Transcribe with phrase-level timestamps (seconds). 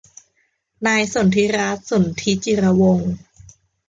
[0.85, 3.11] นายสนธิรัตน์ สนธิจิรวงศ์